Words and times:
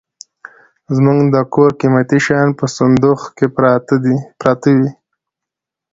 زموږ 0.95 1.19
د 1.33 1.35
کور 1.53 1.69
قيمتي 1.81 2.19
شيان 2.25 2.49
په 2.59 2.65
صندوخ 2.75 3.19
کي 3.37 3.47
پراته 4.43 4.71
وي. 4.79 4.87